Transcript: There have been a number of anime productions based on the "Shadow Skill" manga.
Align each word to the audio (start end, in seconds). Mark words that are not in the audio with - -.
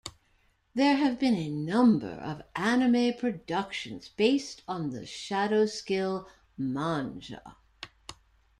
There 0.73 0.95
have 0.95 1.19
been 1.19 1.35
a 1.35 1.47
number 1.51 2.09
of 2.09 2.41
anime 2.55 3.13
productions 3.19 4.09
based 4.09 4.63
on 4.67 4.89
the 4.89 5.05
"Shadow 5.05 5.67
Skill" 5.67 6.27
manga. 6.57 7.55